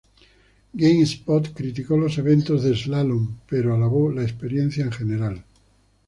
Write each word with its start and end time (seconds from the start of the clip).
GameSpot 0.73 1.53
criticó 1.53 1.95
los 1.95 2.17
eventos 2.17 2.63
de 2.63 2.75
slalom, 2.75 3.37
pero 3.47 3.75
alabó 3.75 4.11
la 4.11 4.23
experiencia 4.23 4.83
en 4.83 4.91
general. 4.91 5.43